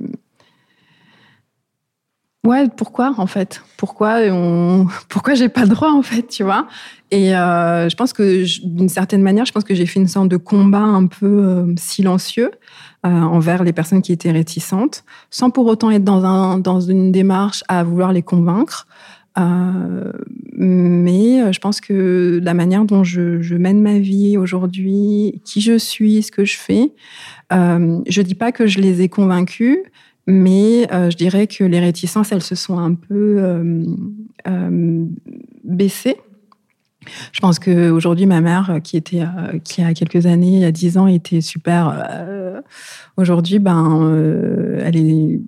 Ouais, 2.44 2.68
pourquoi, 2.76 3.14
en 3.18 3.28
fait? 3.28 3.62
Pourquoi 3.78 4.18
on... 4.32 4.88
pourquoi 5.10 5.36
j'ai 5.36 5.48
pas 5.48 5.62
le 5.62 5.70
droit, 5.70 5.92
en 5.92 6.02
fait, 6.02 6.24
tu 6.24 6.44
vois? 6.44 6.68
Et 7.12 7.36
euh, 7.36 7.88
je 7.88 7.96
pense 7.96 8.12
que, 8.12 8.44
d'une 8.66 8.90
certaine 8.90 9.22
manière, 9.22 9.46
je 9.46 9.52
pense 9.52 9.64
que 9.64 9.76
j'ai 9.76 9.86
fait 9.86 10.00
une 10.00 10.08
sorte 10.08 10.28
de 10.28 10.38
combat 10.38 10.80
un 10.80 11.06
peu 11.06 11.28
euh, 11.28 11.74
silencieux 11.78 12.52
envers 13.04 13.64
les 13.64 13.74
personnes 13.74 14.04
qui 14.04 14.12
étaient 14.12 14.32
réticentes, 14.32 15.04
sans 15.32 15.50
pour 15.50 15.66
autant 15.66 15.90
être 15.90 16.04
dans, 16.04 16.24
un, 16.24 16.60
dans 16.60 16.82
une 16.82 17.12
démarche 17.12 17.64
à 17.68 17.84
vouloir 17.84 18.14
les 18.14 18.22
convaincre. 18.22 18.86
Euh, 19.38 20.12
mais 20.54 21.42
euh, 21.42 21.52
je 21.52 21.60
pense 21.60 21.80
que 21.80 22.40
la 22.44 22.54
manière 22.54 22.86
dont 22.86 23.04
je, 23.04 23.56
mène 23.56 23.82
ma 23.82 24.00
vie 24.00 24.38
aujourd'hui, 24.38 25.42
qui 25.46 25.62
je 25.62 25.78
suis, 25.78 26.24
ce 26.24 26.32
que 26.32 26.46
je 26.46 26.58
fais, 26.58 26.92
euh, 27.54 28.00
je 28.08 28.22
dis 28.22 28.36
pas 28.36 28.52
que 28.52 28.68
je 28.68 28.80
les 28.80 29.02
ai 29.02 29.10
convaincus, 29.10 29.78
mais 30.28 30.88
je 30.92 31.16
dirais 31.16 31.48
que 31.48 31.64
les 31.64 31.80
réticences, 31.80 32.32
elles 32.32 32.44
se 32.44 32.56
sont 32.56 32.78
un 32.78 32.94
peu 32.94 33.84
baissées. 35.64 36.18
Je 37.32 37.40
pense 37.40 37.58
qu'aujourd'hui, 37.58 38.28
ma 38.28 38.40
mère, 38.40 38.80
qui 38.84 38.98
était, 38.98 39.24
qui 39.64 39.82
a 39.82 39.94
quelques 39.96 40.28
années, 40.28 40.54
il 40.54 40.60
y 40.60 40.66
a 40.66 40.72
dix 40.72 40.98
ans, 40.98 41.08
était 41.08 41.42
super. 41.42 42.64
aujourd'hui, 43.18 43.58
ben, 43.58 44.80
elle 44.84 44.96
est 44.96 45.42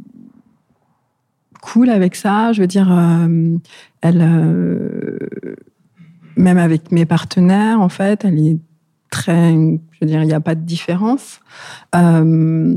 cool 1.63 1.89
avec 1.89 2.15
ça. 2.15 2.51
Je 2.51 2.61
veux 2.61 2.67
dire, 2.67 2.91
euh, 2.91 3.57
elle, 4.01 4.21
euh, 4.21 5.17
même 6.35 6.57
avec 6.57 6.91
mes 6.91 7.05
partenaires, 7.05 7.79
en 7.79 7.89
fait, 7.89 8.25
elle 8.25 8.37
est 8.45 8.59
très, 9.09 9.53
je 9.53 9.97
veux 10.01 10.07
dire, 10.07 10.21
il 10.21 10.27
n'y 10.27 10.33
a 10.33 10.41
pas 10.41 10.55
de 10.55 10.61
différence. 10.61 11.39
Euh, 11.95 12.75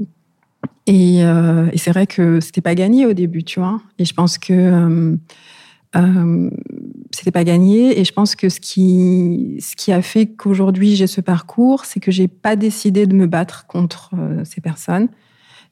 et, 0.86 1.18
et 1.18 1.78
c'est 1.78 1.90
vrai 1.90 2.06
que 2.06 2.38
c'était 2.38 2.60
pas 2.60 2.76
gagné 2.76 3.06
au 3.06 3.12
début, 3.12 3.42
tu 3.42 3.58
vois. 3.58 3.80
Et 3.98 4.04
je 4.04 4.14
pense 4.14 4.38
que 4.38 5.18
c'était 7.10 7.32
pas 7.32 7.42
gagné. 7.42 7.98
Et 7.98 8.04
je 8.04 8.12
pense 8.12 8.36
que 8.36 8.48
ce 8.48 8.60
qui, 8.60 9.56
ce 9.58 9.74
qui 9.74 9.90
a 9.90 10.00
fait 10.00 10.26
qu'aujourd'hui 10.26 10.94
j'ai 10.94 11.08
ce 11.08 11.20
parcours, 11.20 11.86
c'est 11.86 11.98
que 11.98 12.12
j'ai 12.12 12.28
pas 12.28 12.54
décidé 12.54 13.06
de 13.06 13.14
me 13.14 13.26
battre 13.26 13.66
contre 13.66 14.12
ces 14.44 14.60
personnes. 14.60 15.08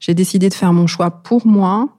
J'ai 0.01 0.13
décidé 0.13 0.49
de 0.49 0.53
faire 0.53 0.73
mon 0.73 0.87
choix 0.87 1.11
pour 1.11 1.47
moi, 1.47 1.95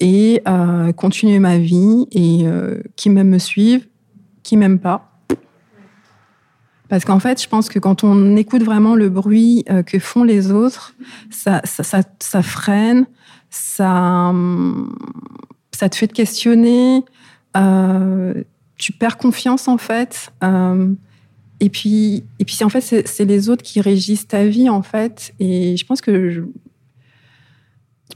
et 0.00 0.42
euh, 0.48 0.92
continuer 0.92 1.38
ma 1.38 1.58
vie 1.58 2.06
et 2.10 2.46
euh, 2.46 2.82
qui 2.96 3.10
m'aime 3.10 3.28
me 3.28 3.38
suivent, 3.38 3.86
qui 4.42 4.56
m'aiment 4.56 4.80
pas. 4.80 5.06
Parce 6.88 7.04
qu'en 7.04 7.20
fait, 7.20 7.40
je 7.40 7.48
pense 7.48 7.68
que 7.68 7.78
quand 7.78 8.02
on 8.02 8.36
écoute 8.36 8.64
vraiment 8.64 8.96
le 8.96 9.10
bruit 9.10 9.64
euh, 9.70 9.82
que 9.84 9.98
font 10.00 10.24
les 10.24 10.50
autres, 10.50 10.94
ça, 11.30 11.60
ça, 11.64 12.02
ça, 12.18 12.42
freine, 12.42 13.06
ça, 13.50 14.34
ça 15.70 15.88
te 15.88 15.96
fait 15.96 16.08
te 16.08 16.14
questionner, 16.14 17.04
tu 18.76 18.92
perds 18.92 19.18
confiance 19.18 19.68
en 19.68 19.78
fait. 19.78 20.32
et 21.60 21.68
puis, 21.68 22.24
et 22.40 22.44
puis 22.44 22.58
en 22.64 22.70
fait, 22.70 22.80
c'est 22.80 23.24
les 23.24 23.50
autres 23.50 23.62
qui 23.62 23.80
régissent 23.80 24.26
ta 24.26 24.44
vie 24.46 24.68
en 24.68 24.82
fait. 24.82 25.32
Et 25.38 25.76
je 25.76 25.84
pense 25.84 26.00
que 26.00 26.44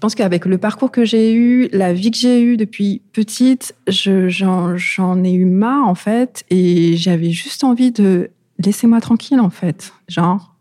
pense 0.04 0.14
qu'avec 0.14 0.44
le 0.44 0.58
parcours 0.58 0.90
que 0.90 1.06
j'ai 1.06 1.32
eu, 1.32 1.66
la 1.72 1.94
vie 1.94 2.10
que 2.10 2.18
j'ai 2.18 2.42
eue 2.42 2.58
depuis 2.58 3.00
petite, 3.14 3.74
j'en 3.86 5.24
ai 5.24 5.32
eu 5.32 5.46
marre 5.46 5.88
en 5.88 5.94
fait, 5.94 6.44
et 6.50 6.94
j'avais 6.94 7.30
juste 7.30 7.64
envie 7.64 7.90
de 7.90 8.30
laisser 8.58 8.86
moi 8.86 9.00
tranquille 9.00 9.40
en 9.40 9.48
fait. 9.48 9.94
Genre, 10.06 10.54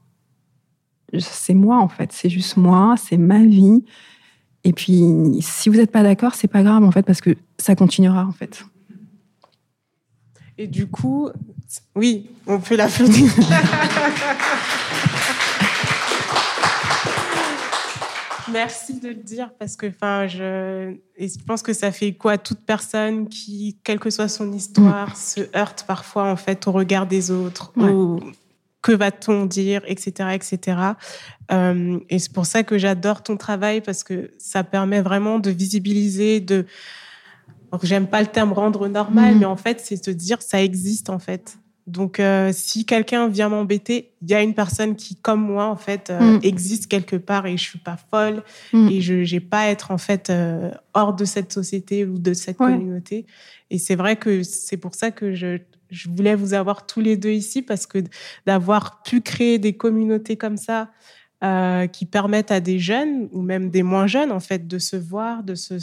c'est 1.19 1.55
moi 1.55 1.75
en 1.79 1.89
fait, 1.89 2.13
c'est 2.13 2.29
juste 2.29 2.55
moi, 2.55 2.95
c'est 2.97 3.17
ma 3.17 3.43
vie. 3.43 3.83
Et 4.63 4.71
puis, 4.71 5.03
si 5.41 5.67
vous 5.67 5.75
n'êtes 5.75 5.91
pas 5.91 6.03
d'accord, 6.03 6.35
c'est 6.35 6.47
pas 6.47 6.63
grave 6.63 6.85
en 6.85 6.91
fait, 6.91 7.03
parce 7.03 7.19
que 7.19 7.35
ça 7.57 7.75
continuera 7.75 8.25
en 8.25 8.31
fait. 8.31 8.63
Et 10.57 10.67
du 10.67 10.87
coup, 10.87 11.27
oui, 11.97 12.29
on 12.47 12.61
peut 12.61 12.77
l'applaudir. 12.77 13.29
Merci 18.53 18.99
de 18.99 19.09
le 19.09 19.15
dire 19.15 19.51
parce 19.59 19.75
que, 19.75 19.87
enfin, 19.87 20.27
je, 20.27 20.95
je 21.19 21.43
pense 21.45 21.61
que 21.61 21.73
ça 21.73 21.91
fait 21.91 22.13
quoi 22.13 22.37
toute 22.37 22.59
personne 22.59 23.27
qui, 23.27 23.77
quelle 23.83 23.99
que 23.99 24.09
soit 24.09 24.27
son 24.27 24.51
histoire, 24.51 25.09
mm. 25.09 25.15
se 25.15 25.57
heurte 25.57 25.85
parfois 25.87 26.31
en 26.31 26.35
fait 26.35 26.67
au 26.67 26.71
regard 26.71 27.07
des 27.07 27.31
autres, 27.31 27.73
que 28.81 28.91
va-t-on 28.91 29.45
dire, 29.45 29.81
etc., 29.87 30.29
etc. 30.33 30.77
Euh, 31.51 31.99
et 32.09 32.19
c'est 32.19 32.33
pour 32.33 32.45
ça 32.45 32.63
que 32.63 32.77
j'adore 32.77 33.23
ton 33.23 33.37
travail 33.37 33.81
parce 33.81 34.03
que 34.03 34.31
ça 34.37 34.63
permet 34.63 35.01
vraiment 35.01 35.39
de 35.39 35.49
visibiliser, 35.49 36.39
de. 36.39 36.65
J'aime 37.81 38.05
pas 38.05 38.21
le 38.21 38.27
terme 38.27 38.53
rendre 38.53 38.87
normal, 38.87 39.35
mm. 39.35 39.39
mais 39.39 39.45
en 39.45 39.57
fait, 39.57 39.79
c'est 39.79 40.03
se 40.03 40.11
dire 40.11 40.41
ça 40.41 40.61
existe 40.61 41.09
en 41.09 41.19
fait. 41.19 41.57
Donc, 41.85 42.19
euh, 42.19 42.51
si 42.53 42.85
quelqu'un 42.85 43.27
vient 43.27 43.49
m'embêter, 43.49 44.11
il 44.21 44.29
y 44.29 44.33
a 44.33 44.41
une 44.41 44.53
personne 44.53 44.95
qui, 44.95 45.15
comme 45.15 45.41
moi, 45.41 45.65
en 45.65 45.75
fait, 45.75 46.09
euh, 46.09 46.37
mm. 46.37 46.39
existe 46.43 46.87
quelque 46.87 47.17
part 47.17 47.45
et 47.45 47.57
je 47.57 47.63
suis 47.63 47.79
pas 47.79 47.97
folle 48.09 48.43
mm. 48.71 48.87
et 48.89 49.01
je 49.01 49.33
n'ai 49.33 49.39
pas 49.41 49.61
à 49.61 49.67
être 49.67 49.91
en 49.91 49.97
fait 49.97 50.29
euh, 50.29 50.71
hors 50.93 51.13
de 51.13 51.25
cette 51.25 51.51
société 51.51 52.05
ou 52.05 52.17
de 52.17 52.33
cette 52.33 52.57
communauté. 52.57 53.25
Et 53.69 53.79
c'est 53.79 53.95
vrai 53.95 54.15
que 54.15 54.43
c'est 54.43 54.77
pour 54.77 54.95
ça 54.95 55.11
que 55.11 55.33
je, 55.33 55.57
je, 55.89 56.09
voulais 56.09 56.35
vous 56.35 56.53
avoir 56.53 56.85
tous 56.85 57.01
les 57.01 57.17
deux 57.17 57.31
ici 57.31 57.61
parce 57.61 57.85
que 57.85 57.99
d'avoir 58.45 59.03
pu 59.03 59.19
créer 59.19 59.59
des 59.59 59.73
communautés 59.73 60.37
comme 60.37 60.57
ça 60.57 60.89
qui 61.91 62.05
permettent 62.05 62.51
à 62.51 62.61
des 62.61 62.79
jeunes 62.79 63.27
ou 63.33 63.41
même 63.41 63.69
des 63.69 63.83
moins 63.83 64.07
jeunes, 64.07 64.31
en 64.31 64.39
fait, 64.39 64.65
de 64.65 64.79
se 64.79 64.95
voir, 64.95 65.43
de 65.43 65.55
se, 65.55 65.77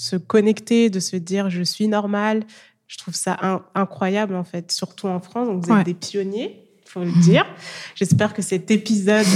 se 0.00 0.16
connecter, 0.16 0.88
de 0.88 0.98
se 0.98 1.16
dire 1.16 1.50
je 1.50 1.62
suis 1.62 1.88
normal, 1.88 2.44
je 2.90 2.98
trouve 2.98 3.14
ça 3.14 3.38
incroyable, 3.76 4.34
en 4.34 4.42
fait, 4.42 4.72
surtout 4.72 5.06
en 5.06 5.20
France. 5.20 5.46
Donc, 5.46 5.64
vous 5.64 5.72
êtes 5.72 5.86
des 5.86 5.94
pionniers, 5.94 6.66
il 6.84 6.90
faut 6.90 7.04
le 7.04 7.22
dire. 7.22 7.46
J'espère 7.94 8.34
que 8.34 8.42
cet 8.42 8.72
épisode 8.72 9.26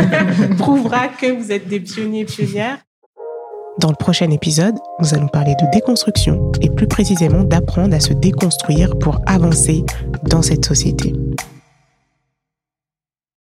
prouvera 0.58 1.08
que 1.08 1.26
vous 1.26 1.50
êtes 1.50 1.66
des 1.66 1.80
pionniers 1.80 2.20
et 2.20 2.24
pionnières. 2.24 2.78
Dans 3.80 3.88
le 3.88 3.96
prochain 3.96 4.30
épisode, 4.30 4.76
nous 5.00 5.12
allons 5.12 5.26
parler 5.26 5.56
de 5.60 5.66
déconstruction 5.72 6.52
et 6.60 6.70
plus 6.70 6.86
précisément 6.86 7.42
d'apprendre 7.42 7.96
à 7.96 8.00
se 8.00 8.12
déconstruire 8.12 8.96
pour 8.96 9.20
avancer 9.26 9.84
dans 10.28 10.42
cette 10.42 10.64
société. 10.64 11.12